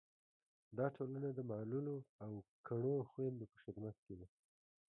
دا 0.77 0.85
ټولنه 0.95 1.29
د 1.33 1.39
معلولو 1.51 1.95
او 2.23 2.31
کڼو 2.67 2.95
خویندو 3.09 3.45
په 3.51 3.57
خدمت 3.63 3.95
کې 4.05 4.13
ده. 4.19 4.27